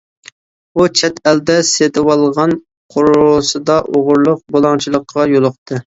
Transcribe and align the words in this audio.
ئۇ 0.79 0.85
چەت 0.99 1.19
ئەلدە 1.31 1.57
سېتىۋالغان 1.73 2.57
قورۇسىدا 2.97 3.79
ئوغرىلىق-بۇلاڭچىلىققا 3.93 5.33
يولۇقتى. 5.39 5.77